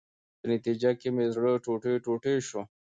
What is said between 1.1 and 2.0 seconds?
مې زړه ټوټې